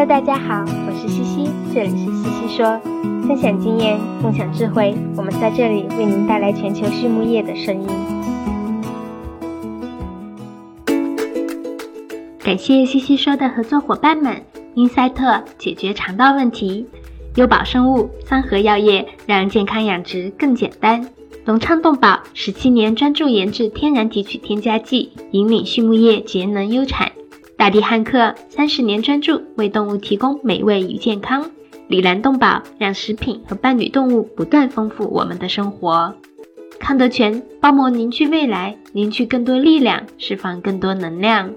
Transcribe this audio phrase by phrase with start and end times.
[0.00, 2.80] Hello，大家好，我是西西，这里是西西说，
[3.28, 7.86] 分享经验，共享智慧，我们在这里为您带来全球畜牧业的声音。
[12.42, 14.42] 感谢西西说的合作伙伴们，
[14.74, 16.86] 英赛特解决肠道问题，
[17.34, 21.10] 优宝生物、三和药业让健康养殖更简单，
[21.44, 27.12] 隆昌动宝十七年专注研制天然提取添加剂，引领畜牧业节能优产。
[27.60, 31.50] 大地汉克三十年专注为动物提供美味与健康，
[31.88, 36.14] 里兰动宝让食品和伴侣动物不断丰富我们的生活。
[36.78, 41.50] 康德全包膜凝聚未来，凝聚更多力量，释放更多能量。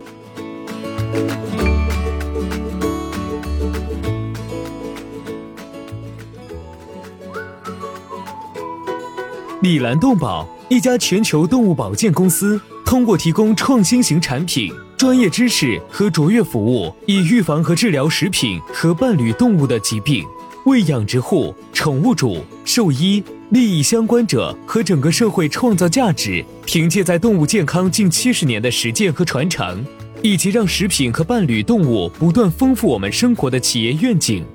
[9.62, 14.70] 里兰动宝一家全球动物保健公司，通过提供创新型产品。
[15.04, 20.23] 专业知识和卓越服务，以预防和治疗食品和伴侣动物的疾病，
[20.64, 26.42] 为养殖户、宠物主、兽医、利益相关者和整个社会创造价值。
[26.66, 29.86] 凭借在动物健康近七十年的实践和传承，
[30.22, 34.45] 以及让食品和伴侣动物不断丰富我们生活的企业愿景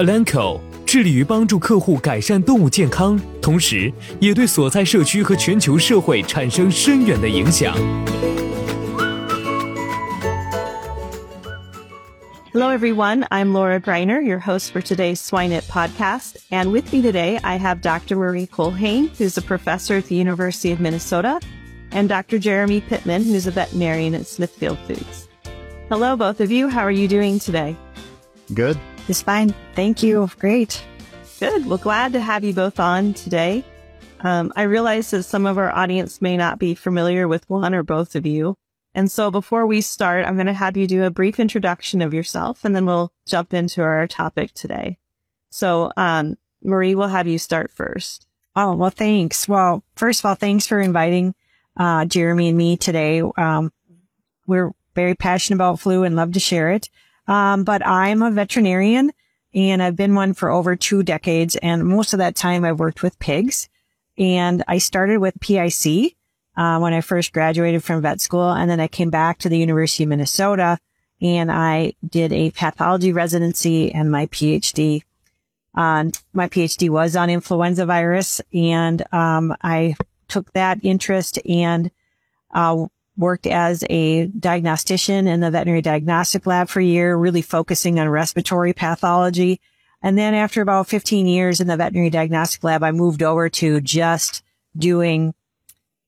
[0.00, 7.76] ，Alanco 致力于帮助客户改善动物健康，同时也对所在社区和全球社会产生深远的影响。
[12.54, 13.26] Hello, everyone.
[13.32, 16.36] I'm Laura Greiner, your host for today's SwineNet podcast.
[16.52, 18.14] And with me today, I have Dr.
[18.14, 21.40] Marie Culhane, who's a professor at the University of Minnesota,
[21.90, 22.38] and Dr.
[22.38, 25.28] Jeremy Pittman, who's a veterinarian at Smithfield Foods.
[25.88, 26.68] Hello, both of you.
[26.68, 27.76] How are you doing today?
[28.54, 28.78] Good.
[29.08, 29.52] It's fine.
[29.74, 30.30] Thank you.
[30.38, 30.80] Great.
[31.40, 31.66] Good.
[31.66, 33.64] Well, glad to have you both on today.
[34.20, 37.82] Um, I realize that some of our audience may not be familiar with one or
[37.82, 38.56] both of you.
[38.94, 42.14] And so before we start, I'm going to have you do a brief introduction of
[42.14, 44.98] yourself and then we'll jump into our topic today.
[45.50, 48.26] So, um, Marie, we'll have you start first.
[48.56, 49.48] Oh, well, thanks.
[49.48, 51.34] Well, first of all, thanks for inviting,
[51.76, 53.20] uh, Jeremy and me today.
[53.36, 53.72] Um,
[54.46, 56.88] we're very passionate about flu and love to share it.
[57.26, 59.12] Um, but I'm a veterinarian
[59.54, 61.56] and I've been one for over two decades.
[61.56, 63.68] And most of that time I've worked with pigs
[64.16, 66.16] and I started with PIC
[66.56, 68.50] uh, when I first graduated from vet school.
[68.50, 70.78] And then I came back to the University of Minnesota
[71.20, 75.02] and I did a pathology residency and my PhD.
[75.74, 79.96] Uh, my PhD was on influenza virus and, um, I
[80.28, 81.90] took that interest and,
[82.52, 82.86] uh,
[83.16, 88.08] worked as a diagnostician in the veterinary diagnostic lab for a year, really focusing on
[88.08, 89.60] respiratory pathology.
[90.02, 93.80] And then after about 15 years in the veterinary diagnostic lab, I moved over to
[93.80, 94.42] just
[94.76, 95.34] doing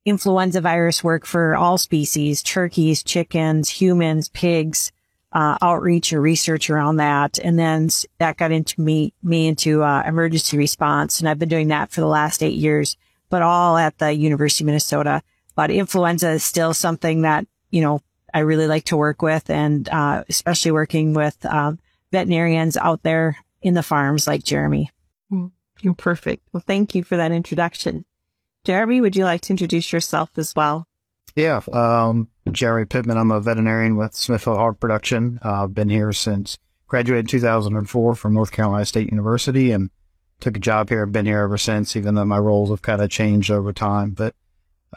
[0.06, 4.92] influenza virus work for all species, turkeys, chickens, humans, pigs,
[5.32, 7.38] uh, outreach or research around that.
[7.40, 11.18] And then that got into me, me into, uh, emergency response.
[11.18, 12.96] And I've been doing that for the last eight years,
[13.28, 15.22] but all at the University of Minnesota.
[15.56, 18.00] But influenza is still something that, you know,
[18.32, 21.80] I really like to work with and, uh, especially working with, um,
[22.12, 24.90] veterinarians out there in the farms like Jeremy.
[25.32, 25.50] Mm,
[25.80, 26.48] you're perfect.
[26.52, 28.04] Well, thank you for that introduction.
[28.66, 30.88] Jeremy, would you like to introduce yourself as well?
[31.36, 33.16] Yeah, um, Jeremy Pittman.
[33.16, 35.38] I'm a veterinarian with Smithfield Hog Production.
[35.44, 39.90] Uh, I've been here since graduated in 2004 from North Carolina State University and
[40.40, 41.04] took a job here.
[41.04, 44.10] I've been here ever since, even though my roles have kind of changed over time.
[44.10, 44.34] But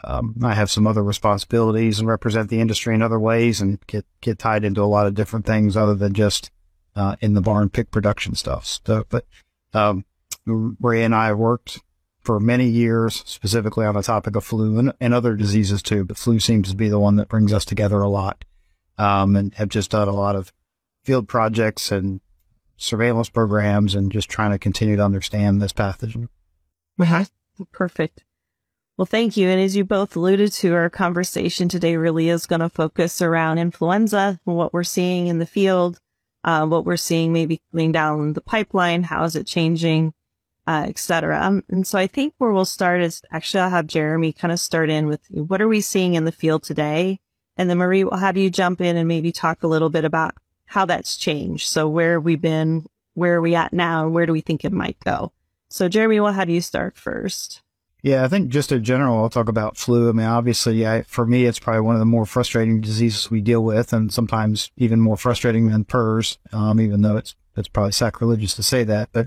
[0.02, 4.04] um, I have some other responsibilities and represent the industry in other ways and get
[4.20, 6.50] get tied into a lot of different things other than just
[6.96, 8.66] uh, in the barn pig production stuff.
[8.84, 9.26] So, but
[9.74, 10.04] um,
[10.44, 11.78] Ray and I have worked
[12.22, 16.04] for many years, specifically on the topic of flu and, and, other diseases too.
[16.04, 18.44] But flu seems to be the one that brings us together a lot.
[18.98, 20.52] Um, and have just done a lot of
[21.04, 22.20] field projects and
[22.76, 26.28] surveillance programs and just trying to continue to understand this pathogen.
[26.98, 27.24] Uh-huh.
[27.72, 28.24] Perfect.
[28.96, 29.48] Well, thank you.
[29.48, 33.58] And as you both alluded to, our conversation today really is going to focus around
[33.58, 35.98] influenza, what we're seeing in the field,
[36.44, 40.12] uh, what we're seeing maybe coming down the pipeline, how is it changing,
[40.66, 41.40] uh, etc.
[41.40, 44.60] Um, and so I think where we'll start is actually I'll have Jeremy kind of
[44.60, 47.20] start in with what are we seeing in the field today,
[47.56, 50.34] and then Marie will have you jump in and maybe talk a little bit about
[50.66, 51.66] how that's changed.
[51.66, 54.72] So where we've been, where are we at now, and where do we think it
[54.72, 55.32] might go?
[55.68, 57.62] So Jeremy, we'll have you start first.
[58.02, 60.08] Yeah, I think just in general, I'll talk about flu.
[60.08, 63.40] I mean, obviously, yeah, for me, it's probably one of the more frustrating diseases we
[63.40, 66.38] deal with, and sometimes even more frustrating than PRRS.
[66.52, 69.26] Um, even though it's it's probably sacrilegious to say that, but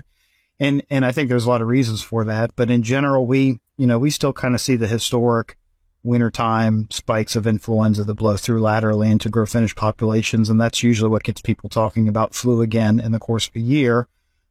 [0.60, 2.54] and, and I think there's a lot of reasons for that.
[2.56, 5.56] But in general, we, you know, we still kind of see the historic
[6.04, 10.50] wintertime spikes of influenza that blow through laterally into grow finish populations.
[10.50, 13.60] And that's usually what gets people talking about flu again in the course of a
[13.60, 14.06] year.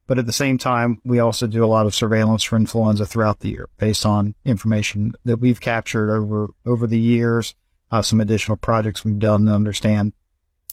[0.06, 3.40] But at the same time, we also do a lot of surveillance for influenza throughout
[3.40, 7.56] the year based on information that we've captured over, over the years,
[7.90, 10.12] uh, some additional projects we've done to understand.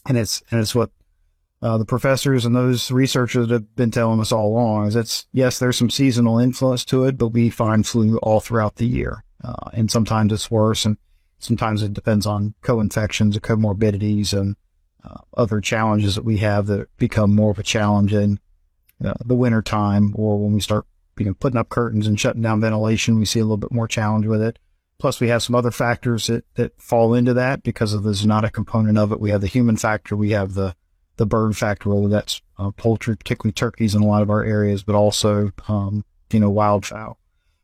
[0.09, 0.91] And it's, and it's what
[1.63, 5.59] uh, the professors and those researchers have been telling us all along is it's yes,
[5.59, 9.71] there's some seasonal influence to it, but we find flu all throughout the year, uh,
[9.73, 10.97] and sometimes it's worse, and
[11.39, 14.57] sometimes it depends on co-infections or comorbidities and
[15.05, 18.39] uh, other challenges that we have that become more of a challenge in
[19.05, 20.87] uh, the winter time or when we start
[21.19, 23.19] you know putting up curtains and shutting down ventilation.
[23.19, 24.59] We see a little bit more challenge with it.
[24.99, 28.53] Plus, we have some other factors that, that fall into that because of the zoonotic
[28.53, 29.21] component of it.
[29.21, 30.15] We have the human factor.
[30.15, 30.75] We have the
[31.21, 34.83] the bird factor, whether that's uh, poultry, particularly turkeys in a lot of our areas,
[34.83, 36.03] but also, um,
[36.33, 37.17] you know, wildfowl.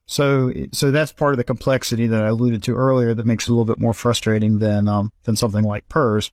[0.05, 3.49] So, so that's part of the complexity that I alluded to earlier that makes it
[3.49, 6.33] a little bit more frustrating than, um, than something like PRRS.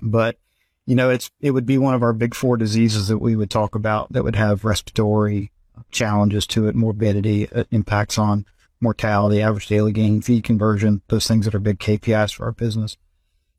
[0.00, 0.38] But,
[0.86, 3.50] you know, it's, it would be one of our big four diseases that we would
[3.50, 5.50] talk about that would have respiratory
[5.90, 8.46] challenges to it, morbidity, uh, impacts on
[8.80, 12.96] mortality, average daily gain, feed conversion, those things that are big KPIs for our business.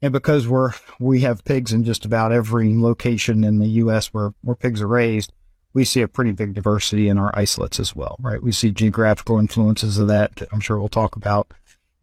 [0.01, 4.13] And because we're, we have pigs in just about every location in the U.S.
[4.13, 5.31] where, where pigs are raised,
[5.73, 8.41] we see a pretty big diversity in our isolates as well, right?
[8.41, 11.53] We see geographical influences of that, that I'm sure we'll talk about.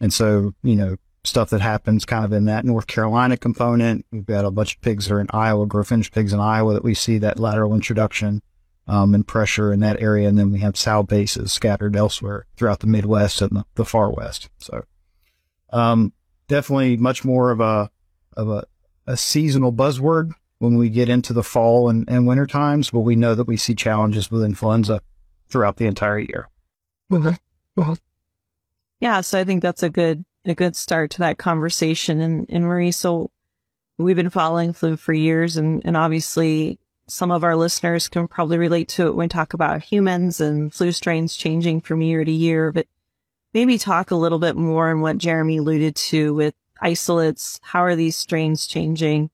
[0.00, 4.04] And so, you know, stuff that happens kind of in that North Carolina component.
[4.10, 6.84] We've got a bunch of pigs that are in Iowa, grow pigs in Iowa that
[6.84, 8.42] we see that lateral introduction,
[8.86, 10.28] um, and pressure in that area.
[10.28, 14.10] And then we have sow bases scattered elsewhere throughout the Midwest and the, the far
[14.10, 14.50] West.
[14.58, 14.84] So,
[15.70, 16.12] um,
[16.52, 17.90] definitely much more of a
[18.36, 18.64] of a,
[19.06, 23.16] a seasonal buzzword when we get into the fall and, and winter times, but we
[23.16, 25.00] know that we see challenges with influenza
[25.48, 26.48] throughout the entire year.
[27.10, 27.28] Mm-hmm.
[27.28, 27.38] Okay.
[27.74, 27.98] Well,
[29.00, 32.20] yeah, so I think that's a good a good start to that conversation.
[32.20, 33.30] And, and Marie, so
[33.96, 36.78] we've been following flu for years, and, and obviously
[37.08, 40.72] some of our listeners can probably relate to it when we talk about humans and
[40.72, 42.72] flu strains changing from year to year.
[42.72, 42.86] But
[43.54, 47.60] maybe talk a little bit more on what Jeremy alluded to with isolates.
[47.62, 49.30] How are these strains changing?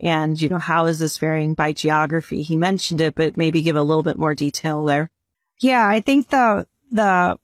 [0.00, 2.42] And, you know, how is this varying by geography?
[2.42, 5.10] He mentioned it, but maybe give a little bit more detail there.
[5.60, 7.38] Yeah, I think the, the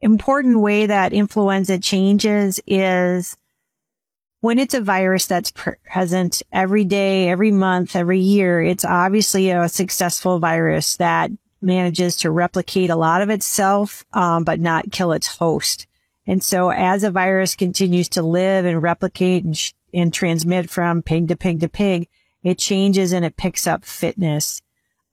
[0.00, 3.36] important way that influenza changes is
[4.40, 9.68] when it's a virus that's present every day, every month, every year, it's obviously a
[9.68, 11.30] successful virus that
[11.62, 15.86] manages to replicate a lot of itself, um, but not kill its host.
[16.26, 21.02] And so as a virus continues to live and replicate and, sh- and transmit from
[21.02, 22.08] pig to pig to pig,
[22.42, 24.62] it changes and it picks up fitness.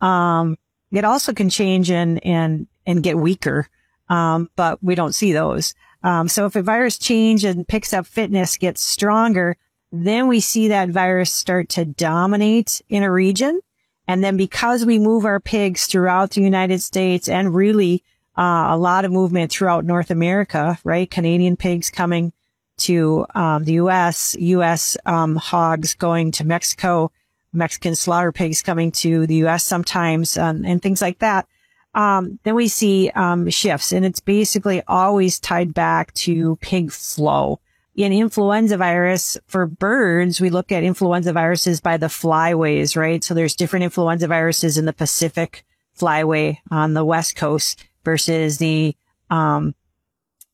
[0.02, 0.58] Um,
[0.92, 3.68] it also can change and, and, and get weaker.
[4.08, 5.76] Um, but we don't see those.
[6.04, 9.58] Um, so if a virus change and picks up fitness, gets stronger,
[9.92, 13.60] then we see that virus start to dominate in a region
[14.10, 18.04] and then because we move our pigs throughout the United States and really
[18.36, 21.12] uh, a lot of movement throughout North America, right?
[21.12, 22.34] Canadian pigs coming
[22.78, 24.98] to um, the U.S., U.S.
[25.06, 27.12] Um, hogs going to Mexico,
[27.54, 29.64] Mexican slaughter pigs coming to the U.S.
[29.64, 31.48] sometimes, um, and things like that.
[31.94, 37.60] Um, then we see um, shifts, and it's basically always tied back to pig flow
[38.00, 43.22] in influenza virus for birds, we look at influenza viruses by the flyways, right?
[43.22, 45.66] So there's different influenza viruses in the Pacific
[46.00, 48.96] flyway on the West Coast versus the,
[49.30, 49.76] um,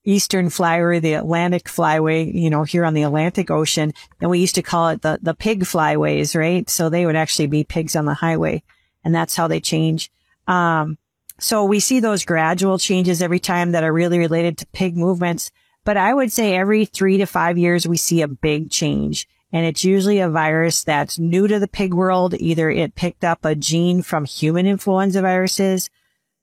[0.06, 3.94] Eastern flyway, the Atlantic flyway, you know, here on the Atlantic Ocean.
[4.20, 6.68] And we used to call it the, the pig flyways, right?
[6.68, 8.64] So they would actually be pigs on the highway.
[9.04, 10.12] And that's how they change.
[10.48, 10.98] Um,
[11.40, 15.52] so we see those gradual changes every time that are really related to pig movements.
[15.86, 19.27] But I would say every three to five years, we see a big change.
[19.54, 22.34] And it's usually a virus that's new to the pig world.
[22.34, 25.89] Either it picked up a gene from human influenza viruses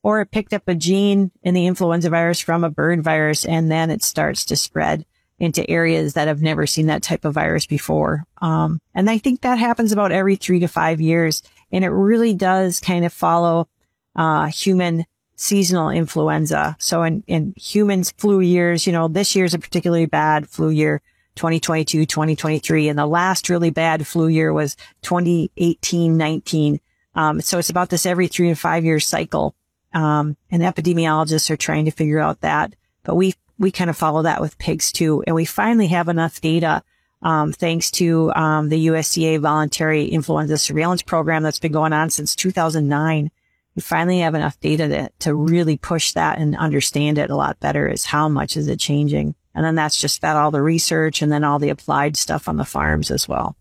[0.02, 3.44] or it picked up a gene in the influenza virus from a bird virus.
[3.44, 5.04] And then it starts to spread
[5.38, 8.24] into areas that have never seen that type of virus before.
[8.40, 11.42] Um, and I think that happens about every three to five years.
[11.72, 13.68] And it really does kind of follow,
[14.14, 15.04] uh, human
[15.42, 16.76] seasonal influenza.
[16.78, 21.02] So in, in humans flu years, you know, this year's a particularly bad flu year,
[21.34, 22.88] 2022, 2023.
[22.88, 26.80] And the last really bad flu year was 2018, 19.
[27.16, 29.56] Um, so it's about this every three to five year cycle.
[29.92, 34.22] Um, and epidemiologists are trying to figure out that, but we, we kind of follow
[34.22, 35.22] that with pigs too.
[35.26, 36.82] And we finally have enough data,
[37.20, 42.34] um, thanks to, um, the USDA voluntary influenza surveillance program that's been going on since
[42.36, 43.30] 2009
[43.74, 47.60] we finally have enough data to, to really push that and understand it a lot
[47.60, 49.34] better is how much is it changing.
[49.54, 52.56] And then that's just that all the research and then all the applied stuff on
[52.56, 53.56] the farms as well.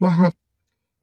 [0.00, 0.28] Mm-hmm.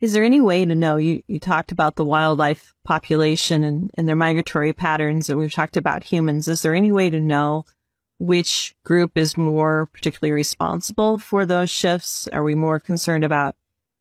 [0.01, 0.95] Is there any way to know?
[0.95, 5.75] You, you talked about the wildlife population and, and their migratory patterns, and we've talked
[5.75, 6.47] about humans.
[6.47, 7.65] Is there any way to know
[8.17, 12.29] which group is more particularly responsible for those shifts?
[12.29, 13.55] Are we more concerned about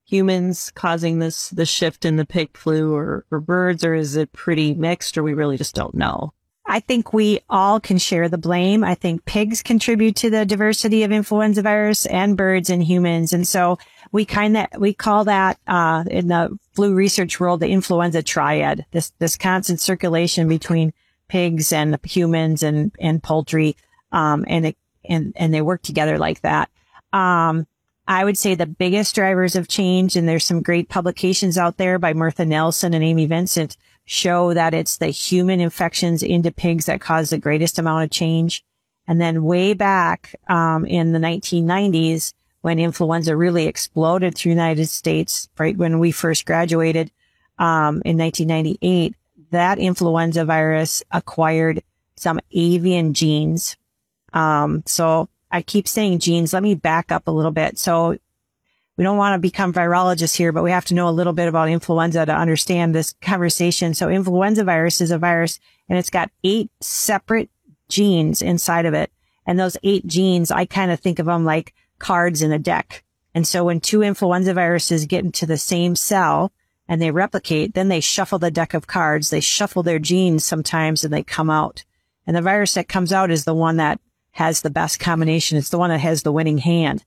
[0.08, 4.32] humans causing this, the shift in the pig flu or, or birds, or is it
[4.32, 6.32] pretty mixed, or we really just don't know?
[6.70, 8.84] I think we all can share the blame.
[8.84, 13.32] I think pigs contribute to the diversity of influenza virus and birds and humans.
[13.32, 13.78] And so
[14.12, 18.84] we kind of, we call that, uh, in the flu research world, the influenza triad,
[18.92, 20.92] this, this constant circulation between
[21.28, 23.76] pigs and humans and, and poultry.
[24.12, 26.70] Um, and it, and, and they work together like that.
[27.14, 27.66] Um,
[28.08, 31.98] I would say the biggest drivers of change, and there's some great publications out there
[31.98, 37.02] by Martha Nelson and Amy Vincent show that it's the human infections into pigs that
[37.02, 38.64] cause the greatest amount of change.
[39.06, 44.86] And then way back um, in the 1990s, when influenza really exploded through the United
[44.86, 47.10] States, right when we first graduated
[47.58, 49.14] um, in 1998,
[49.50, 51.82] that influenza virus acquired
[52.16, 53.76] some avian genes.
[54.32, 56.52] Um, so I keep saying genes.
[56.52, 57.78] Let me back up a little bit.
[57.78, 58.16] So
[58.96, 61.48] we don't want to become virologists here, but we have to know a little bit
[61.48, 63.94] about influenza to understand this conversation.
[63.94, 67.48] So influenza virus is a virus and it's got eight separate
[67.88, 69.12] genes inside of it.
[69.46, 73.04] And those eight genes, I kind of think of them like cards in a deck.
[73.34, 76.52] And so when two influenza viruses get into the same cell
[76.88, 79.30] and they replicate, then they shuffle the deck of cards.
[79.30, 81.84] They shuffle their genes sometimes and they come out.
[82.26, 84.00] And the virus that comes out is the one that
[84.38, 85.58] has the best combination.
[85.58, 87.04] It's the one that has the winning hand.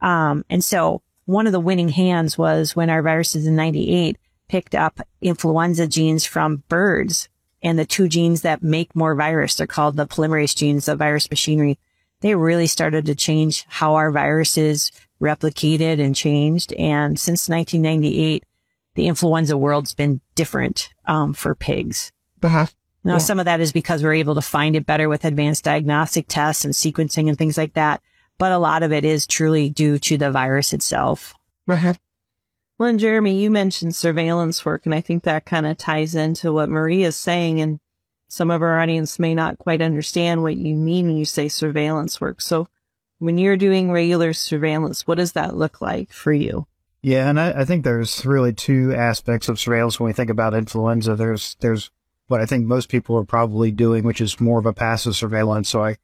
[0.00, 4.74] Um, and so one of the winning hands was when our viruses in 98 picked
[4.74, 7.28] up influenza genes from birds
[7.62, 9.54] and the two genes that make more virus.
[9.54, 11.78] They're called the polymerase genes, the virus machinery.
[12.20, 16.72] They really started to change how our viruses replicated and changed.
[16.72, 18.42] And since 1998,
[18.96, 22.10] the influenza world's been different um, for pigs.
[23.04, 23.18] Now, Yeah.
[23.18, 26.64] some of that is because we're able to find it better with advanced diagnostic tests
[26.64, 28.00] and sequencing and things like that.
[28.38, 31.34] But a lot of it is truly due to the virus itself.
[31.68, 31.94] Uh-huh.
[32.78, 36.52] Well, and Jeremy, you mentioned surveillance work, and I think that kind of ties into
[36.52, 37.60] what Marie is saying.
[37.60, 37.78] And
[38.28, 42.20] some of our audience may not quite understand what you mean when you say surveillance
[42.20, 42.40] work.
[42.40, 42.68] So
[43.18, 46.66] when you're doing regular surveillance, what does that look like for you?
[47.02, 50.54] Yeah, and I, I think there's really two aspects of surveillance when we think about
[50.54, 51.14] influenza.
[51.14, 51.90] There's there's
[52.28, 55.68] what I think most people are probably doing, which is more of a passive surveillance.
[55.68, 55.96] So I,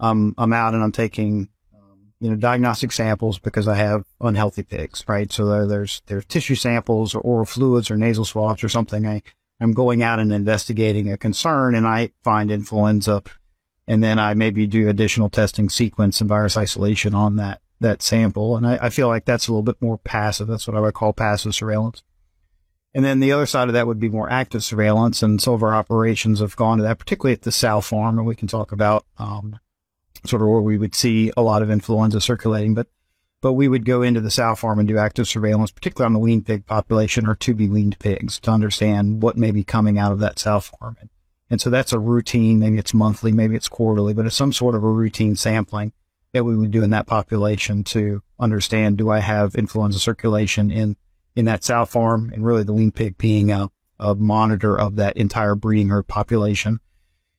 [0.00, 4.62] um, I'm out and I'm taking, um, you know, diagnostic samples because I have unhealthy
[4.62, 5.30] pigs, right?
[5.32, 9.06] So there's there's tissue samples or oral fluids or nasal swabs or something.
[9.06, 9.22] I
[9.60, 13.22] I'm going out and investigating a concern, and I find influenza,
[13.86, 18.56] and then I maybe do additional testing, sequence, and virus isolation on that that sample.
[18.56, 20.46] And I, I feel like that's a little bit more passive.
[20.46, 22.02] That's what I would call passive surveillance.
[22.94, 25.22] And then the other side of that would be more active surveillance.
[25.22, 28.18] And some of our operations have gone to that, particularly at the sow farm.
[28.18, 29.58] And we can talk about, um,
[30.24, 32.88] sort of where we would see a lot of influenza circulating, but,
[33.40, 36.18] but we would go into the sow farm and do active surveillance, particularly on the
[36.18, 40.10] weaned pig population or to be weaned pigs to understand what may be coming out
[40.10, 40.96] of that sow farm.
[41.00, 41.10] And,
[41.50, 42.58] and so that's a routine.
[42.58, 45.92] Maybe it's monthly, maybe it's quarterly, but it's some sort of a routine sampling
[46.32, 50.96] that we would do in that population to understand, do I have influenza circulation in,
[51.38, 52.30] in that sow farm?
[52.34, 56.80] And really the lean pig being a, a monitor of that entire breeding herd population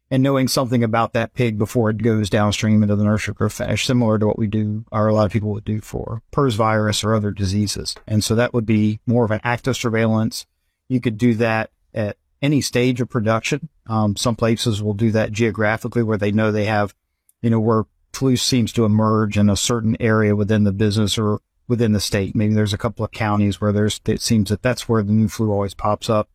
[0.10, 3.86] and knowing something about that pig before it goes downstream into the nursery or finish,
[3.86, 7.04] similar to what we do, or a lot of people would do for PRRS virus
[7.04, 7.94] or other diseases.
[8.08, 10.46] And so that would be more of an active surveillance.
[10.88, 13.70] You could do that at any stage of production.
[13.88, 16.96] Um, some places will do that geographically where they know they have,
[17.42, 21.42] you know, where flu seems to emerge in a certain area within the business or
[21.70, 22.36] within the state.
[22.36, 25.30] Maybe there's a couple of counties where there's, it seems that that's where the new
[25.30, 26.28] flu always pops up.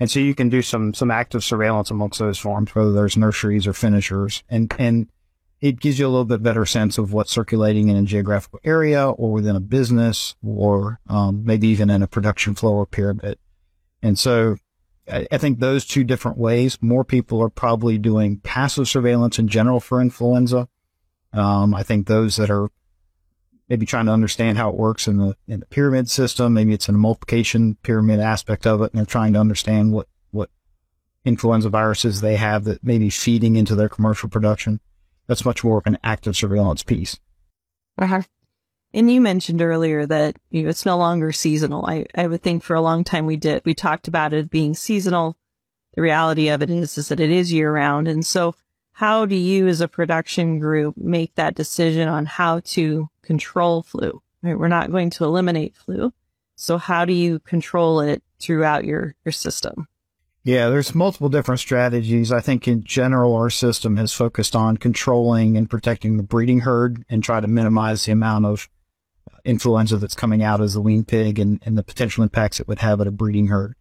[0.00, 3.66] And so you can do some, some active surveillance amongst those farms, whether there's nurseries
[3.66, 4.42] or finishers.
[4.48, 5.08] And, and
[5.60, 9.10] it gives you a little bit better sense of what's circulating in a geographical area
[9.10, 13.38] or within a business or, um, maybe even in a production flow or pyramid.
[14.02, 14.56] And so
[15.10, 19.80] I, think those two different ways, more people are probably doing passive surveillance in general
[19.80, 20.68] for influenza.
[21.32, 22.70] Um, I think those that are
[23.68, 26.88] maybe trying to understand how it works in the in the pyramid system, maybe it's
[26.88, 30.50] in a multiplication pyramid aspect of it, and they're trying to understand what what
[31.24, 34.80] influenza viruses they have that may be feeding into their commercial production.
[35.26, 37.18] That's much more of an active surveillance piece.
[37.98, 38.22] Uh-huh.
[38.94, 41.84] And you mentioned earlier that you know, it's no longer seasonal.
[41.86, 44.74] I, I would think for a long time we did, we talked about it being
[44.74, 45.36] seasonal.
[45.94, 48.08] The reality of it is, is that it is year round.
[48.08, 48.54] And so
[48.98, 54.20] how do you as a production group make that decision on how to control flu?
[54.42, 54.58] Right?
[54.58, 56.12] We're not going to eliminate flu.
[56.56, 59.86] So how do you control it throughout your, your system?
[60.42, 62.32] Yeah, there's multiple different strategies.
[62.32, 67.04] I think in general, our system has focused on controlling and protecting the breeding herd
[67.08, 68.68] and try to minimize the amount of
[69.44, 72.80] influenza that's coming out as a wean pig and, and the potential impacts it would
[72.80, 73.76] have at a breeding herd.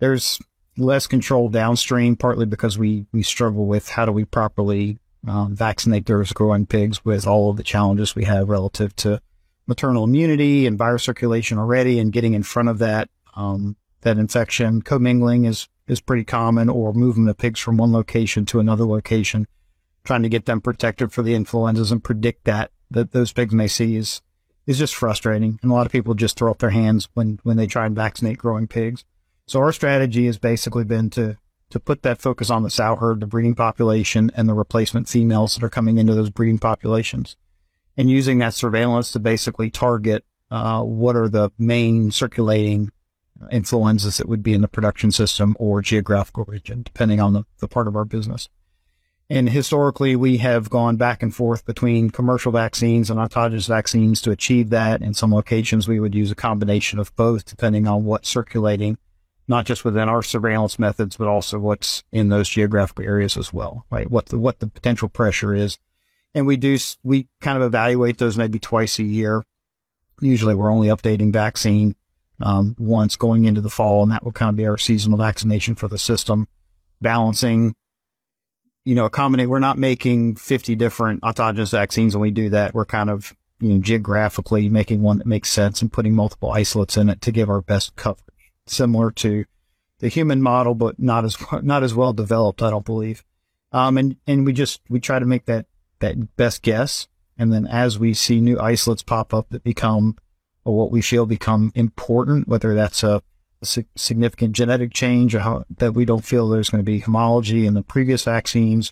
[0.00, 0.38] There's
[0.80, 6.06] less control downstream, partly because we, we struggle with how do we properly um, vaccinate
[6.06, 9.20] those growing pigs with all of the challenges we have relative to
[9.66, 14.82] maternal immunity and virus circulation already and getting in front of that, um, that infection.
[14.82, 19.46] Commingling is, is pretty common or moving the pigs from one location to another location,
[20.04, 23.68] trying to get them protected for the influenzas and predict that, that those pigs may
[23.68, 24.22] see is,
[24.66, 25.58] is just frustrating.
[25.62, 27.94] And a lot of people just throw up their hands when, when they try and
[27.94, 29.04] vaccinate growing pigs.
[29.50, 31.36] So our strategy has basically been to
[31.70, 35.56] to put that focus on the sow herd, the breeding population, and the replacement females
[35.56, 37.36] that are coming into those breeding populations,
[37.96, 42.92] and using that surveillance to basically target uh, what are the main circulating
[43.50, 47.66] influenzas that would be in the production system or geographical region, depending on the, the
[47.66, 48.48] part of our business.
[49.28, 54.30] And historically, we have gone back and forth between commercial vaccines and autogenous vaccines to
[54.30, 55.02] achieve that.
[55.02, 58.96] In some locations, we would use a combination of both, depending on what's circulating
[59.50, 63.84] not just within our surveillance methods, but also what's in those geographical areas as well,
[63.90, 64.08] right?
[64.08, 65.76] What the, what the potential pressure is.
[66.32, 69.44] And we do, we kind of evaluate those maybe twice a year.
[70.20, 71.96] Usually we're only updating vaccine,
[72.40, 75.74] um, once going into the fall, and that will kind of be our seasonal vaccination
[75.74, 76.46] for the system,
[77.00, 77.74] balancing,
[78.84, 79.48] you know, accommodate.
[79.48, 82.72] We're not making 50 different autogenous vaccines when we do that.
[82.72, 86.96] We're kind of, you know, geographically making one that makes sense and putting multiple isolates
[86.96, 88.29] in it to give our best coverage
[88.70, 89.44] similar to
[89.98, 93.24] the human model, but not as not as well developed, I don't believe.
[93.72, 95.66] Um, and and we just we try to make that
[96.00, 97.08] that best guess,
[97.38, 100.16] and then as we see new isolates pop up that become
[100.64, 103.22] or what we feel become important, whether that's a,
[103.94, 107.74] significant genetic change or how, that we don't feel there's going to be homology in
[107.74, 108.90] the previous vaccines,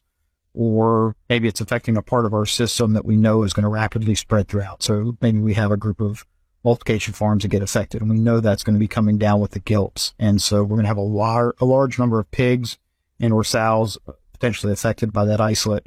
[0.53, 3.69] or maybe it's affecting a part of our system that we know is going to
[3.69, 4.83] rapidly spread throughout.
[4.83, 6.27] So maybe we have a group of
[6.65, 8.01] multiplication farms that get affected.
[8.01, 10.15] And we know that's going to be coming down with the gilts.
[10.19, 12.79] And so we're going to have a, lar- a large number of pigs
[13.21, 13.99] and or sows
[14.33, 15.87] potentially affected by that isolate.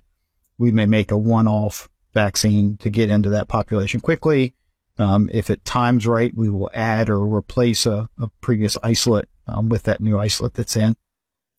[0.57, 4.53] We may make a one-off vaccine to get into that population quickly.
[4.97, 9.69] Um, if it times right, we will add or replace a, a previous isolate um,
[9.69, 10.95] with that new isolate that's in.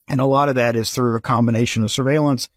[0.08, 2.48] And a lot of that is through a combination of surveillance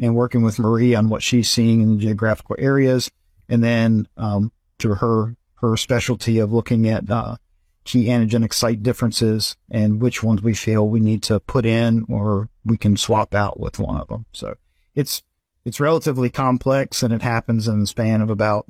[0.00, 3.10] and working with Marie on what she's seeing in the geographical areas.
[3.48, 7.36] And then um, through her her specialty of looking at uh,
[7.84, 12.48] key antigenic site differences and which ones we feel we need to put in or
[12.64, 14.26] we can swap out with one of them.
[14.32, 14.54] So
[14.94, 15.22] it's
[15.64, 18.66] it's relatively complex and it happens in the span of about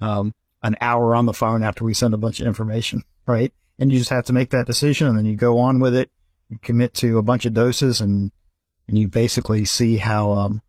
[0.00, 0.32] um,
[0.62, 3.52] an hour on the phone after we send a bunch of information, right?
[3.78, 6.10] And you just have to make that decision and then you go on with it,
[6.48, 8.30] you commit to a bunch of doses and
[8.88, 10.62] and you basically see how um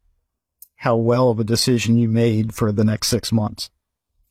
[0.77, 3.69] how well of a decision you made for the next six months.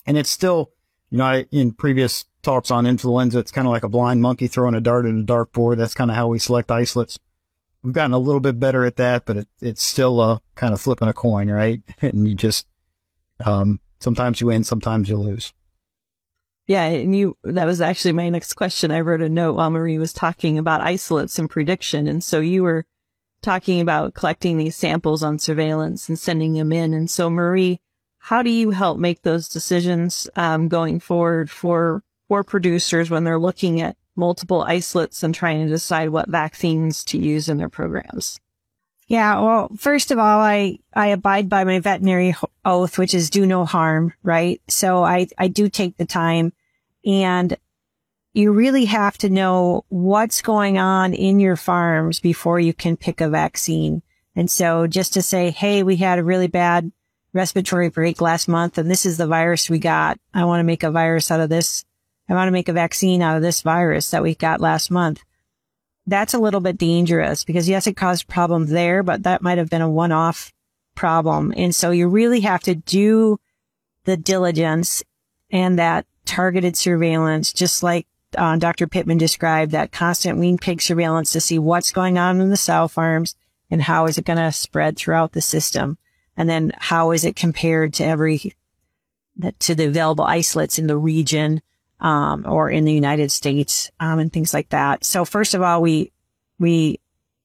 [0.04, 0.71] And it's still
[1.12, 4.46] you know, I, in previous talks on influenza, it's kind of like a blind monkey
[4.46, 5.76] throwing a dart in a dartboard.
[5.76, 7.18] That's kind of how we select isolates.
[7.82, 10.80] We've gotten a little bit better at that, but it, it's still a kind of
[10.80, 11.82] flipping a coin, right?
[12.00, 12.66] and you just,
[13.44, 15.52] um, sometimes you win, sometimes you lose.
[16.66, 18.90] Yeah, and you that was actually my next question.
[18.90, 22.06] I wrote a note while Marie was talking about isolates and prediction.
[22.06, 22.86] And so you were
[23.42, 26.94] talking about collecting these samples on surveillance and sending them in.
[26.94, 27.80] And so Marie,
[28.24, 33.38] how do you help make those decisions um, going forward for for producers when they're
[33.38, 38.38] looking at multiple isolates and trying to decide what vaccines to use in their programs?
[39.08, 43.44] Yeah, well, first of all, I, I abide by my veterinary oath, which is do
[43.44, 44.62] no harm, right?
[44.68, 46.52] So I, I do take the time
[47.04, 47.56] and
[48.32, 53.20] you really have to know what's going on in your farms before you can pick
[53.20, 54.00] a vaccine.
[54.36, 56.92] And so just to say, Hey, we had a really bad
[57.32, 60.18] respiratory break last month and this is the virus we got.
[60.34, 61.84] I want to make a virus out of this.
[62.28, 65.22] I want to make a vaccine out of this virus that we got last month.
[66.06, 69.70] That's a little bit dangerous because yes, it caused problems there, but that might have
[69.70, 70.52] been a one-off
[70.94, 71.52] problem.
[71.56, 73.38] And so you really have to do
[74.04, 75.02] the diligence
[75.50, 78.86] and that targeted surveillance, just like uh, Dr.
[78.86, 82.88] Pittman described, that constant wean pig surveillance to see what's going on in the sow
[82.88, 83.36] farms
[83.70, 85.98] and how is it going to spread throughout the system.
[86.36, 88.54] And then how is it compared to every,
[89.58, 91.62] to the available isolates in the region,
[92.00, 95.04] um, or in the United States, um, and things like that.
[95.04, 96.10] So first of all, we,
[96.58, 97.00] we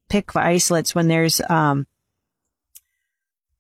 [0.10, 1.86] pick isolates when there's, um,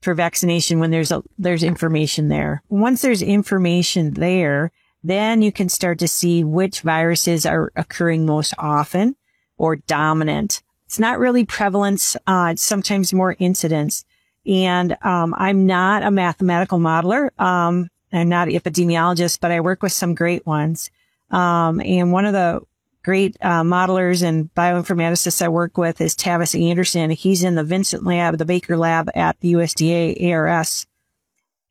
[0.01, 2.63] for vaccination when there's a, there's information there.
[2.69, 4.71] Once there's information there,
[5.03, 9.15] then you can start to see which viruses are occurring most often
[9.57, 10.63] or dominant.
[10.85, 12.15] It's not really prevalence.
[12.25, 14.05] Uh, it's sometimes more incidence.
[14.47, 17.29] And, um, I'm not a mathematical modeler.
[17.39, 20.89] Um, I'm not an epidemiologist, but I work with some great ones.
[21.29, 22.61] Um, and one of the
[23.03, 27.09] great uh, modelers and bioinformaticists I work with is Tavis Anderson.
[27.09, 30.85] He's in the Vincent Lab, the Baker Lab at the USDA ARS.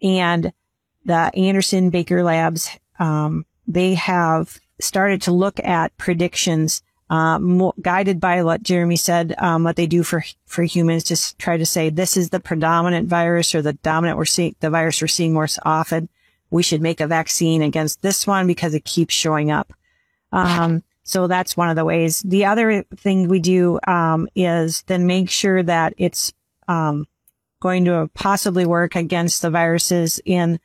[0.03, 0.53] And
[1.05, 7.39] the Anderson Baker Labs, um, they have started to look at predictions, uh,
[7.81, 11.67] guided by what Jeremy said, um, what they do for, for humans, just try to
[11.67, 15.33] say, this is the predominant virus or the dominant we're seeing, the virus we're seeing
[15.33, 16.09] more often.
[16.51, 19.73] We should make a vaccine against this one because it keeps showing up.
[20.33, 22.21] Um, so that's one of the ways.
[22.23, 26.33] The other thing we do um, is then make sure that it's
[26.67, 27.07] um,
[27.61, 30.59] going to possibly work against the viruses in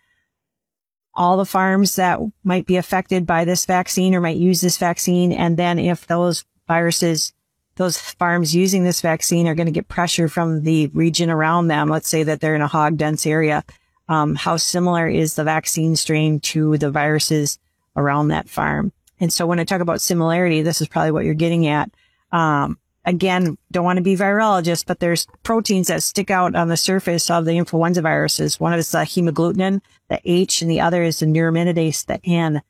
[1.13, 5.31] all the farms that might be affected by this vaccine or might use this vaccine.
[5.31, 7.33] And then if those viruses,
[7.75, 11.89] those farms using this vaccine are going to get pressure from the region around them,
[11.89, 13.63] let's say that they're in a hog dense area,
[14.07, 17.59] um, how similar is the vaccine strain to the viruses
[17.95, 18.91] around that farm?
[19.19, 21.91] And so when I talk about similarity, this is probably what you're getting at.
[22.31, 26.77] Um, again, don't want to be virologist, but there's proteins that stick out on the
[26.77, 28.59] surface of the influenza viruses.
[28.59, 32.61] One is the hemagglutinin, the H, and the other is the neuraminidase, the N.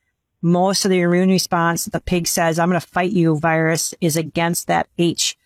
[0.41, 4.17] Most of the immune response the pig says, I'm going to fight you virus is
[4.17, 5.37] against that H.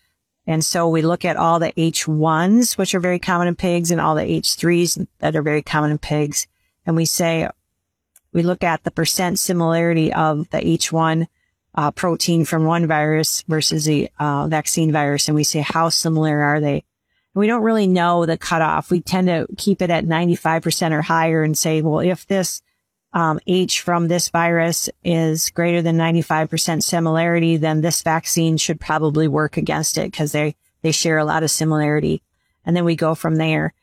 [0.46, 4.00] And so we look at all the H1s, which are very common in pigs, and
[4.00, 6.46] all the H3s that are very common in pigs.
[6.86, 7.48] And we say,
[8.32, 11.26] we look at the percent similarity of the H1
[11.76, 16.42] uh, protein from one virus versus the uh, vaccine virus, and we say how similar
[16.42, 16.84] are they?
[17.34, 18.90] We don't really know the cutoff.
[18.90, 22.62] We tend to keep it at 95% or higher and say, well, if this
[23.12, 29.28] um, H from this virus is greater than 95% similarity, then this vaccine should probably
[29.28, 32.22] work against it because they, they share a lot of similarity.
[32.64, 33.74] And then we go from there.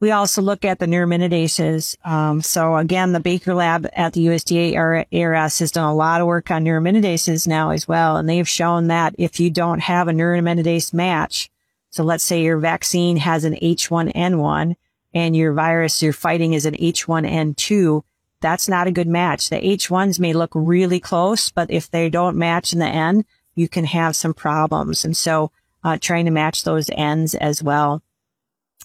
[0.00, 2.06] We also look at the neuraminidase.
[2.06, 6.26] Um, so again, the Baker Lab at the USDA ARS has done a lot of
[6.26, 8.16] work on neuraminidase now as well.
[8.16, 11.50] And they've shown that if you don't have a neuraminidase match,
[11.90, 14.76] so let's say your vaccine has an H1N1
[15.12, 18.02] and your virus you're fighting is an H1N2,
[18.40, 19.50] that's not a good match.
[19.50, 23.68] The H1s may look really close, but if they don't match in the N, you
[23.68, 25.04] can have some problems.
[25.04, 25.50] And so,
[25.84, 28.02] uh, trying to match those Ns as well.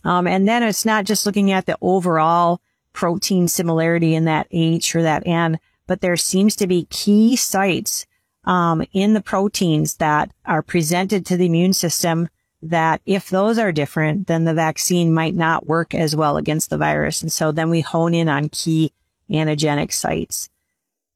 [0.05, 2.61] Um, and then it's not just looking at the overall
[2.93, 8.05] protein similarity in that H or that N, but there seems to be key sites
[8.45, 12.29] um, in the proteins that are presented to the immune system
[12.61, 16.77] that if those are different, then the vaccine might not work as well against the
[16.77, 17.21] virus.
[17.21, 18.93] And so then we hone in on key
[19.29, 20.49] antigenic sites.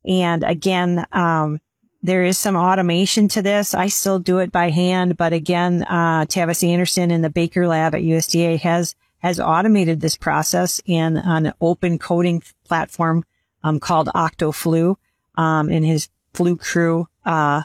[0.06, 1.60] And again, um,
[2.02, 3.74] there is some automation to this.
[3.74, 7.94] I still do it by hand, but again, uh, Tavis Anderson in the Baker Lab
[7.94, 13.26] at USDA has has automated this process in an open coding platform
[13.64, 14.96] um, called OctoFlu
[15.36, 17.64] um, in his Flu Crew uh,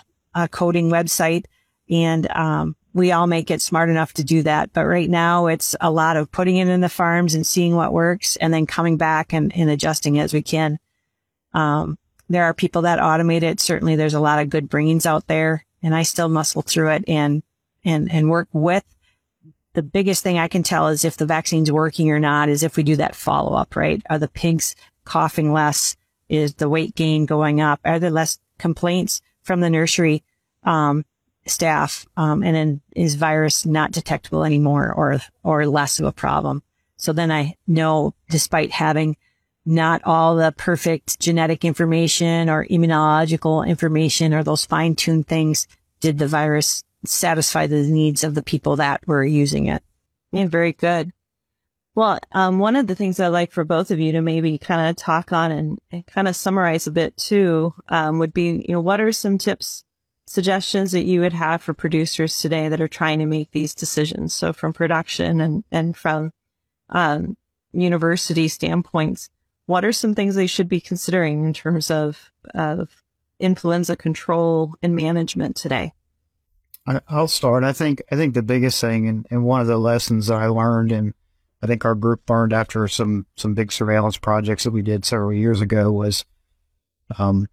[0.50, 1.44] coding website,
[1.88, 4.72] and um, we all make it smart enough to do that.
[4.72, 7.92] But right now, it's a lot of putting it in the farms and seeing what
[7.92, 10.80] works, and then coming back and, and adjusting as we can.
[11.52, 11.98] Um,
[12.34, 13.60] there are people that automate it.
[13.60, 17.04] Certainly there's a lot of good brains out there and I still muscle through it
[17.08, 17.42] and,
[17.84, 18.84] and, and work with
[19.74, 22.76] the biggest thing I can tell is if the vaccine's working or not is if
[22.76, 24.00] we do that follow up, right?
[24.08, 25.96] Are the pigs coughing less?
[26.28, 27.80] Is the weight gain going up?
[27.84, 30.22] Are there less complaints from the nursery,
[30.62, 31.04] um,
[31.46, 32.06] staff?
[32.16, 36.62] Um, and then is virus not detectable anymore or, or less of a problem?
[36.96, 39.16] So then I know despite having
[39.66, 45.66] not all the perfect genetic information or immunological information or those fine tuned things
[46.00, 49.82] did the virus satisfy the needs of the people that were using it.
[50.32, 51.12] Yeah, very good.
[51.94, 54.90] Well, um, one of the things I'd like for both of you to maybe kind
[54.90, 58.74] of talk on and, and kind of summarize a bit too, um, would be, you
[58.74, 59.84] know, what are some tips,
[60.26, 64.34] suggestions that you would have for producers today that are trying to make these decisions?
[64.34, 66.32] So from production and, and from,
[66.88, 67.36] um,
[67.72, 69.30] university standpoints,
[69.66, 73.02] what are some things they should be considering in terms of, of
[73.38, 75.92] influenza control and management today?
[77.08, 77.64] I'll start.
[77.64, 80.48] I think I think the biggest thing, and, and one of the lessons that I
[80.48, 81.14] learned, and
[81.62, 85.32] I think our group learned after some some big surveillance projects that we did several
[85.32, 86.26] years ago, was
[87.18, 87.46] um,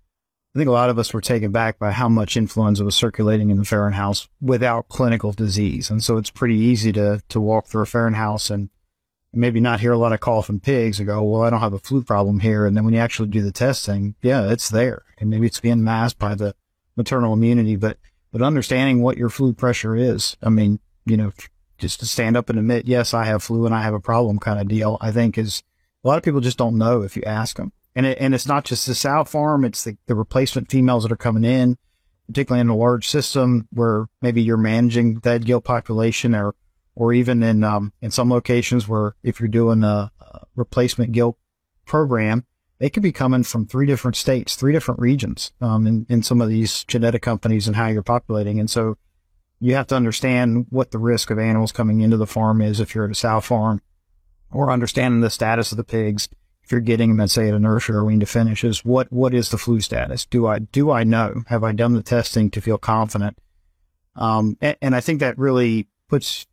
[0.53, 3.51] I think a lot of us were taken back by how much influenza was circulating
[3.51, 7.67] in the farrowing house without clinical disease, and so it's pretty easy to to walk
[7.67, 8.69] through a farrowing house and
[9.33, 11.73] maybe not hear a lot of call from pigs and go, well, I don't have
[11.73, 12.65] a flu problem here.
[12.65, 15.03] And then when you actually do the testing, yeah, it's there.
[15.19, 16.53] And maybe it's being masked by the
[16.95, 17.97] maternal immunity, but,
[18.31, 20.35] but understanding what your flu pressure is.
[20.41, 21.31] I mean, you know,
[21.77, 24.39] just to stand up and admit, yes, I have flu and I have a problem
[24.39, 25.63] kind of deal, I think is
[26.03, 27.71] a lot of people just don't know if you ask them.
[27.95, 29.65] And it, and it's not just the sow farm.
[29.65, 31.77] It's the, the replacement females that are coming in,
[32.27, 36.55] particularly in a large system where maybe you're managing that gilt population or,
[36.95, 40.11] or even in, um, in some locations where if you're doing a,
[40.55, 41.37] replacement gilt
[41.85, 42.45] program,
[42.79, 46.41] they could be coming from three different states, three different regions, um, in, in some
[46.41, 48.59] of these genetic companies and how you're populating.
[48.59, 48.97] And so
[49.59, 52.95] you have to understand what the risk of animals coming into the farm is if
[52.95, 53.81] you're at a sow farm
[54.51, 56.27] or understanding the status of the pigs.
[56.63, 59.11] If you're getting them, let's say at a nursery or wean to finish is what,
[59.11, 60.25] what is the flu status?
[60.25, 61.43] Do I, do I know?
[61.47, 63.37] Have I done the testing to feel confident?
[64.15, 66.47] Um, and, and I think that really puts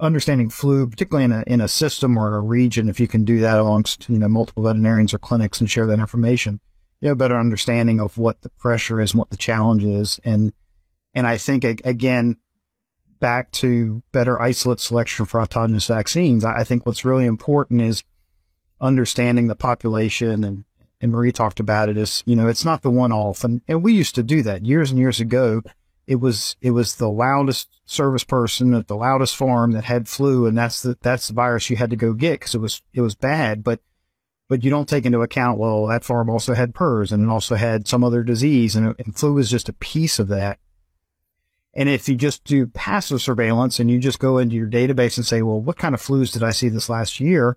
[0.00, 3.40] understanding flu, particularly in a, in a system or a region, if you can do
[3.40, 6.60] that amongst, you know, multiple veterinarians or clinics and share that information,
[7.00, 10.20] you have a better understanding of what the pressure is and what the challenge is.
[10.24, 10.52] And,
[11.14, 12.36] and I think again,
[13.20, 18.02] back to better isolate selection for autogenous vaccines, I think what's really important is
[18.80, 20.64] understanding the population and,
[21.02, 23.44] and Marie talked about it is, you know, it's not the one off.
[23.44, 25.62] And, and we used to do that years and years ago.
[26.10, 30.44] It was, it was the loudest service person at the loudest farm that had flu.
[30.44, 33.00] And that's the, that's the virus you had to go get because it was, it
[33.00, 33.62] was bad.
[33.62, 33.78] But,
[34.48, 37.54] but you don't take into account, well, that farm also had PRRS and it also
[37.54, 40.58] had some other disease and, and flu is just a piece of that.
[41.74, 45.24] And if you just do passive surveillance and you just go into your database and
[45.24, 47.56] say, well, what kind of flus did I see this last year?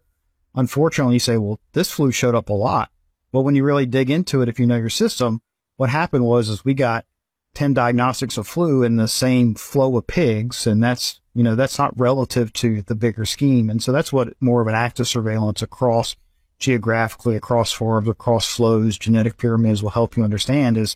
[0.54, 2.92] Unfortunately, you say, well, this flu showed up a lot.
[3.32, 5.42] Well, when you really dig into it, if you know your system,
[5.78, 7.08] what happened was is we got
[7.56, 10.66] 10 diagnostics of flu in the same flow of pigs.
[10.66, 13.70] And that's, you know, that's not relative to the bigger scheme.
[13.70, 16.16] And so that's what more of an active surveillance across
[16.60, 20.96] geographically, across farms, across flows, genetic pyramids will help you understand is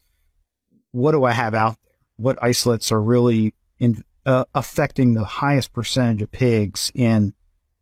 [0.91, 1.88] what do I have out there?
[2.17, 7.34] what isolates are really in, uh, affecting the highest percentage of pigs in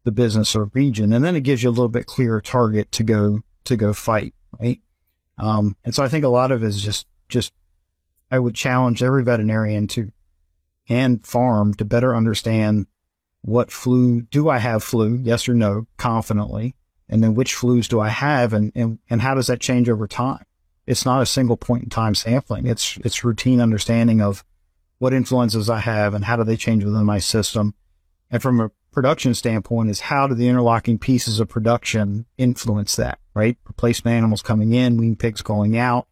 [0.04, 1.12] the business or region.
[1.12, 4.36] And then it gives you a little bit clearer target to go, to go fight.
[4.60, 4.82] Right.
[5.38, 7.54] Um, and so I think a lot of it is just, just,
[8.32, 10.12] I would challenge every veterinarian to,
[10.90, 12.88] and farm to better understand
[13.42, 15.20] what flu do I have flu?
[15.22, 16.76] Yes or no, confidently.
[17.08, 20.08] And then which flus do I have and, and, and how does that change over
[20.08, 20.44] time?
[20.88, 22.68] it's not a single point in time sampling.
[22.68, 24.44] It's, it's routine understanding of
[24.98, 27.74] what influenzas I have and how do they change within my system.
[28.30, 33.20] And from a production standpoint is how do the interlocking pieces of production influence that,
[33.34, 33.58] right?
[33.68, 36.08] Replacement animals coming in, wean pigs going out,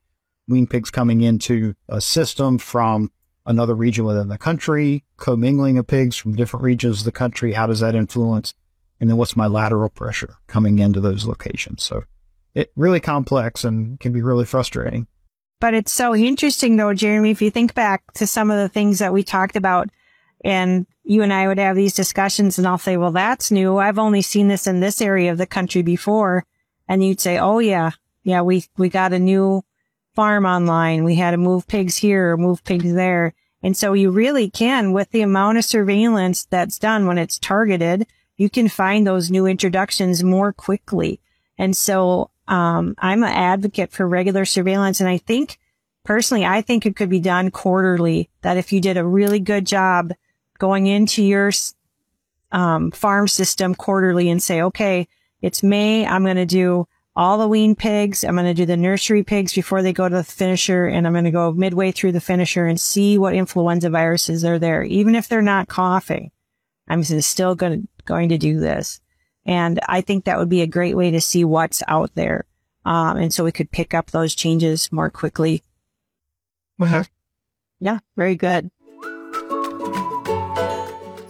[0.48, 3.12] wean pigs coming into a system from
[3.46, 7.54] another region within the country, commingling of pigs from different regions of the country.
[7.54, 8.54] How does that influence?
[9.00, 11.84] And then what's my lateral pressure coming into those locations?
[11.84, 12.04] So
[12.56, 15.08] it really complex and can be really frustrating.
[15.60, 19.00] But it's so interesting though, Jeremy, if you think back to some of the things
[19.00, 19.90] that we talked about
[20.44, 23.78] and you and I would have these discussions and I'll say, well, that's new.
[23.78, 26.46] I've only seen this in this area of the country before.
[26.88, 27.92] And you'd say, oh yeah,
[28.24, 29.64] yeah, we, we got a new
[30.14, 31.04] farm online.
[31.04, 33.34] We had to move pigs here or move pigs there.
[33.62, 38.06] And so you really can with the amount of surveillance that's done when it's targeted,
[38.38, 41.20] you can find those new introductions more quickly.
[41.58, 45.00] And so um, I'm an advocate for regular surveillance.
[45.00, 45.58] And I think
[46.04, 49.66] personally, I think it could be done quarterly that if you did a really good
[49.66, 50.12] job
[50.60, 51.52] going into your,
[52.52, 55.08] um, farm system quarterly and say, okay,
[55.42, 56.06] it's May.
[56.06, 58.24] I'm going to do all the wean pigs.
[58.24, 60.86] I'm going to do the nursery pigs before they go to the finisher.
[60.86, 64.60] And I'm going to go midway through the finisher and see what influenza viruses are
[64.60, 64.84] there.
[64.84, 66.32] Even if they're not coughing,
[66.88, 69.00] I'm still going to, going to do this.
[69.46, 72.46] And I think that would be a great way to see what's out there.
[72.86, 75.64] Um, and so we could pick up those changes more quickly.
[76.82, 77.04] Okay.
[77.80, 78.72] Yeah, very good.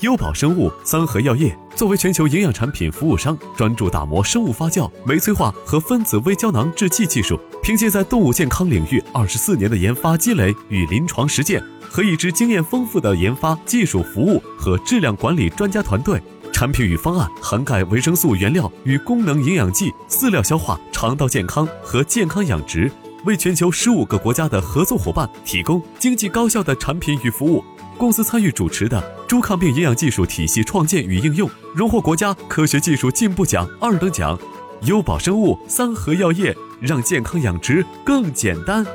[0.03, 7.39] 优宝生物三和药业作为全球营养产品服务商，专注打磨生物发酵、酶催化和分子微胶囊制剂技术。
[7.63, 16.21] 凭借在动物健康领域二十四年的研发积累与临床实践，和一支经验丰富的研发、技术服务和质量管理专家团队。
[16.51, 22.91] 产品与方案涵盖维生素原料与功能营养剂、饲料消化、肠道健康和健康养殖，
[23.23, 27.63] 为全球十五个国家的合作伙伴提供经济高效的产品与服务。
[27.96, 34.38] 公司参与主持的猪抗病营养技术体系创建与应用，荣获国家科学技术进步奖二等奖。
[34.82, 38.86] 优宝生物三和药业，让健康养殖更简单。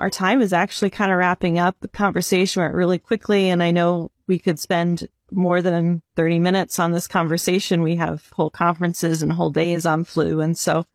[0.00, 1.76] our time is actually kind of wrapping up.
[1.80, 6.78] The conversation went really quickly, and I know we could spend more than 30 minutes
[6.78, 7.82] on this conversation.
[7.82, 10.40] We have whole conferences and whole days on flu.
[10.40, 10.86] And so,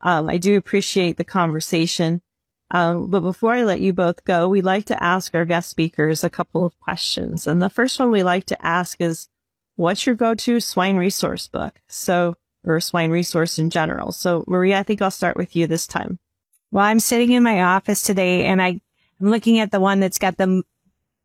[0.00, 2.22] um, I do appreciate the conversation.
[2.71, 6.23] Um, but before I let you both go, we like to ask our guest speakers
[6.23, 7.47] a couple of questions.
[7.47, 9.27] And the first one we like to ask is,
[9.75, 11.79] what's your go-to swine resource book?
[11.87, 14.11] So, or swine resource in general.
[14.11, 16.19] So Marie, I think I'll start with you this time.
[16.71, 18.81] Well, I'm sitting in my office today and I,
[19.19, 20.63] I'm looking at the one that's got the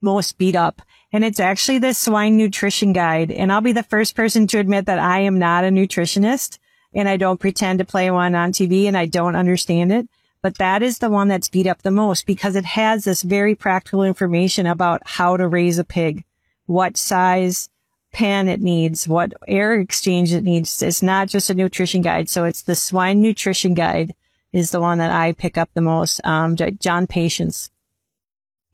[0.00, 0.80] most beat up
[1.12, 3.30] and it's actually the swine nutrition guide.
[3.30, 6.59] And I'll be the first person to admit that I am not a nutritionist
[6.94, 10.09] and I don't pretend to play one on TV and I don't understand it.
[10.44, 13.54] But that is the one that's beat up the most because it has this very
[13.54, 16.22] practical information about how to raise a pig,
[16.66, 17.70] what size
[18.12, 20.83] pen it needs, what air exchange it needs.
[20.83, 22.28] It's not just a nutrition guide.
[22.28, 24.14] So it's the swine nutrition guide
[24.52, 26.20] is the one that I pick up the most.
[26.26, 27.70] Um, John Patience.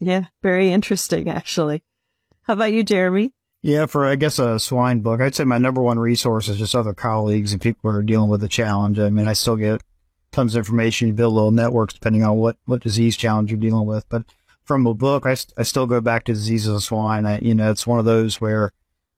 [0.01, 1.85] Yeah, very interesting, actually.
[2.43, 3.31] How about you, Jeremy?
[3.63, 6.75] Yeah, for I guess a swine book, I'd say my number one resource is just
[6.75, 8.99] other colleagues and people who are dealing with the challenge.
[8.99, 9.83] I mean, I still get
[10.33, 11.09] tons of information.
[11.09, 14.09] You build little networks depending on what what disease challenge you're dealing with.
[14.09, 14.25] But
[14.63, 17.27] from a book, I, I still go back to diseases of swine.
[17.27, 18.73] I, you know, it's one of those where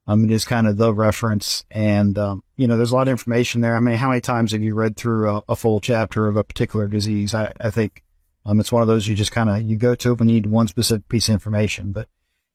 [0.07, 3.13] um, it is kind of the reference, and um, you know, there's a lot of
[3.13, 3.77] information there.
[3.77, 6.45] I mean, how many times have you read through a, a full chapter of a
[6.45, 7.35] particular disease?
[7.35, 8.03] I, I think
[8.45, 10.47] um, it's one of those you just kind of you go to when you need
[10.47, 11.93] one specific piece of information.
[11.93, 12.09] But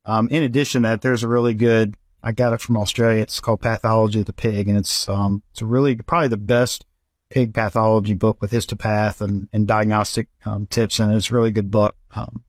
[0.06, 1.96] um, in addition to that, there's a really good.
[2.24, 3.22] I got it from Australia.
[3.22, 6.86] It's called Pathology of the Pig, and it's um, it's really probably the best
[7.30, 11.72] pig pathology book with histopath and, and diagnostic um, tips, and it's a really good
[11.72, 12.44] book um,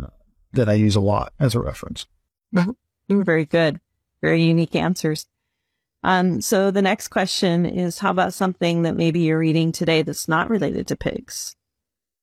[0.00, 0.08] uh,
[0.52, 2.06] that I use a lot as a reference.
[3.08, 3.80] Very good
[4.20, 5.26] very unique answers.
[6.02, 10.28] Um, so the next question is, how about something that maybe you're reading today that's
[10.28, 11.56] not related to pigs?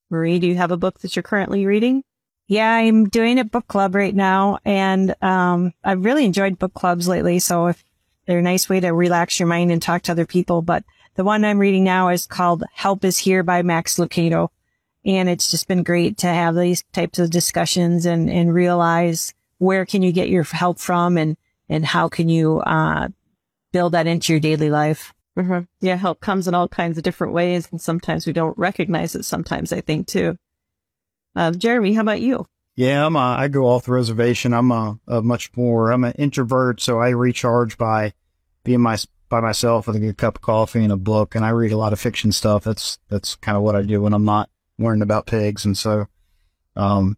[0.09, 2.03] Marie, do you have a book that you're currently reading?
[2.47, 7.07] Yeah, I'm doing a book club right now and, um, I've really enjoyed book clubs
[7.07, 7.39] lately.
[7.39, 7.83] So if
[8.25, 10.83] they're a nice way to relax your mind and talk to other people, but
[11.17, 14.49] the one I'm reading now is called Help is Here by Max Lucado.
[15.03, 19.85] And it's just been great to have these types of discussions and, and realize where
[19.85, 21.35] can you get your help from and,
[21.69, 23.07] and how can you uh,
[23.71, 25.11] build that into your daily life?
[25.35, 25.61] Mm-hmm.
[25.81, 29.23] Yeah, help comes in all kinds of different ways, and sometimes we don't recognize it.
[29.23, 30.37] Sometimes I think too.
[31.35, 32.45] Uh, Jeremy, how about you?
[32.75, 34.53] Yeah, I'm a, I go off the reservation.
[34.53, 35.91] I'm a, a much more.
[35.91, 38.13] I'm an introvert, so I recharge by
[38.63, 38.97] being my
[39.29, 41.77] by myself with a good cup of coffee and a book, and I read a
[41.77, 42.63] lot of fiction stuff.
[42.63, 46.07] That's that's kind of what I do when I'm not learning about pigs, and so
[46.75, 47.17] um,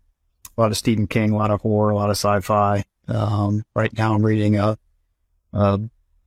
[0.57, 2.83] a lot of Stephen King, a lot of horror, a lot of sci-fi.
[3.07, 4.77] Um, right now I'm reading a,
[5.53, 5.79] a,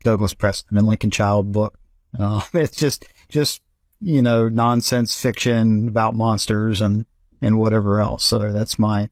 [0.05, 1.79] Douglas Preston and Lincoln Child book.
[2.19, 3.61] Uh, it's just, just,
[4.01, 7.07] you know, nonsense fiction about monsters and,
[7.41, 8.25] and whatever else.
[8.25, 9.11] So that's my,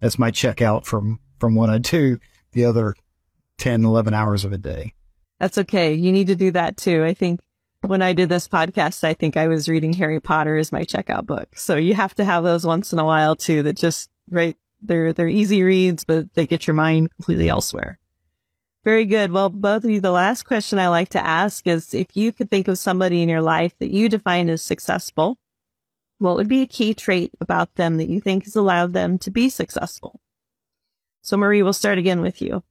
[0.00, 2.18] that's my checkout from, from what I do
[2.52, 2.94] the other
[3.58, 4.94] 10, 11 hours of a day.
[5.42, 5.92] That's okay.
[5.92, 7.02] You need to do that too.
[7.02, 7.40] I think
[7.80, 11.26] when I did this podcast, I think I was reading Harry Potter as my checkout
[11.26, 11.48] book.
[11.56, 15.12] So you have to have those once in a while too that just, right, they're,
[15.12, 17.98] they're easy reads, but they get your mind completely elsewhere.
[18.84, 19.32] Very good.
[19.32, 22.48] Well, both of you, the last question I like to ask is if you could
[22.48, 25.38] think of somebody in your life that you define as successful,
[26.18, 29.30] what would be a key trait about them that you think has allowed them to
[29.32, 30.20] be successful?
[31.20, 32.62] So Marie, we'll start again with you.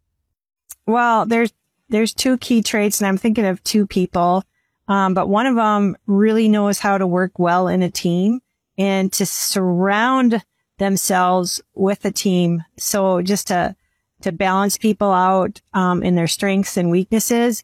[0.88, 1.52] Well, there's,
[1.92, 4.44] there's two key traits and I'm thinking of two people.
[4.88, 8.42] Um, but one of them really knows how to work well in a team
[8.78, 10.44] and to surround
[10.80, 12.64] themselves with a team.
[12.78, 13.76] So just to,
[14.22, 17.64] to balance people out, um, in their strengths and weaknesses.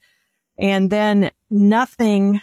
[0.57, 2.41] And then nothing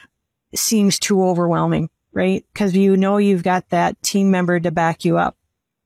[0.54, 2.44] seems too overwhelming, right?
[2.54, 5.36] Cause you know, you've got that team member to back you up.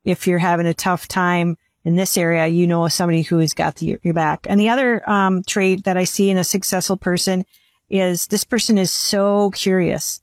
[0.04, 3.76] If you're having a tough time in this area, you know somebody who has got
[3.76, 4.46] the, your back.
[4.46, 7.46] And the other, um, trait that I see in a successful person
[7.88, 10.20] is this person is so curious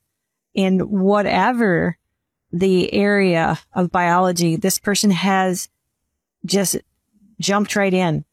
[0.53, 1.97] in whatever
[2.51, 5.67] the area of biology, this person has
[6.45, 6.77] just
[7.39, 8.25] jumped right in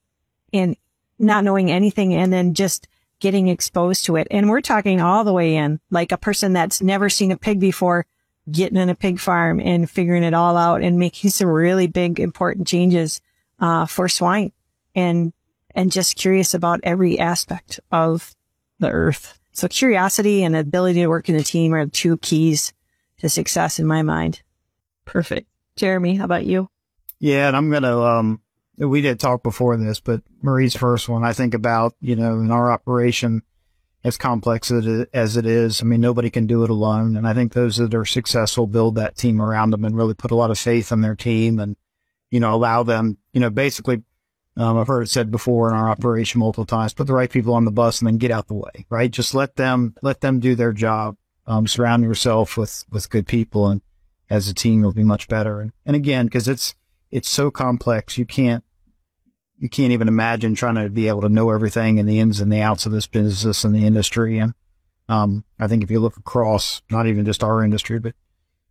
[0.53, 0.76] and
[1.18, 2.87] not knowing anything and then just
[3.18, 4.28] getting exposed to it.
[4.30, 7.61] And we're talking all the way in, like a person that's never seen a pig
[7.61, 8.05] before,
[8.51, 12.18] getting in a pig farm and figuring it all out and making some really big,
[12.18, 13.20] important changes,
[13.61, 14.53] uh, for swine
[14.95, 15.32] and,
[15.74, 18.34] and just curious about every aspect of
[18.78, 19.38] the earth.
[19.53, 22.72] So curiosity and ability to work in a team are two keys
[23.18, 24.43] to success in my mind.
[25.05, 25.49] Perfect.
[25.76, 26.68] Jeremy, how about you?
[27.20, 28.40] Yeah, and I'm going to, um,
[28.78, 32.51] we did talk before this, but Marie's first one, I think about, you know, in
[32.51, 33.43] our operation,
[34.05, 37.17] as complex as it is, I mean, nobody can do it alone.
[37.17, 40.31] And I think those that are successful build that team around them and really put
[40.31, 41.77] a lot of faith in their team and,
[42.31, 44.03] you know, allow them, you know, basically
[44.55, 47.55] Um, I've heard it said before in our operation multiple times, put the right people
[47.55, 49.11] on the bus and then get out the way, right?
[49.11, 51.17] Just let them, let them do their job.
[51.47, 53.81] Um, surround yourself with, with good people and
[54.29, 55.61] as a team you'll be much better.
[55.61, 56.75] And, and again, cause it's,
[57.11, 58.19] it's so complex.
[58.19, 58.63] You can't,
[59.63, 62.53] you can't even imagine trying to be able to know everything and the ins and
[62.53, 64.39] the outs of this business and the industry.
[64.39, 64.55] And,
[65.09, 68.17] um, I think if you look across, not even just our industry, but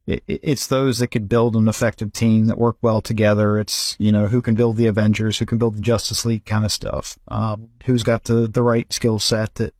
[0.05, 3.57] it, it's those that could build an effective team that work well together.
[3.57, 6.65] It's, you know, who can build the Avengers, who can build the Justice League kind
[6.65, 7.17] of stuff.
[7.29, 9.73] Um, who's got the, the right skill set that,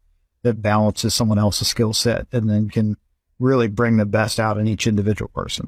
[0.43, 2.95] that balances someone else's skill set and then can
[3.37, 5.67] really bring the best out in each individual person.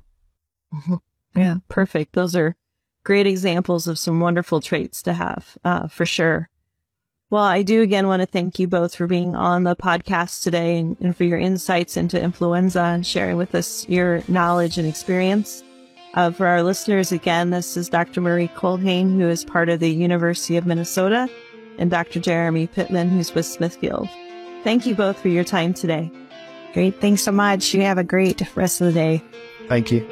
[0.74, 0.96] Mm-hmm.
[1.36, 2.14] Yeah, perfect.
[2.14, 2.56] Those are
[3.04, 6.50] great examples of some wonderful traits to have, uh, for sure.
[7.30, 10.78] Well, I do again want to thank you both for being on the podcast today
[10.78, 15.64] and, and, for your insights into influenza and sharing with us your knowledge and experience.
[16.14, 18.22] Uh, for our listeners, again, this is Dr.
[18.22, 21.28] Marie Culhane, who is part of the University of Minnesota,
[21.80, 22.20] and Dr.
[22.20, 24.08] Jeremy Pittman, who's with Smithfield.
[24.64, 26.12] Thank you both for your time today.
[26.74, 27.02] Great.
[27.02, 27.74] Thanks so much.
[27.74, 29.24] You have a great rest of the day.
[29.68, 30.08] Thank you.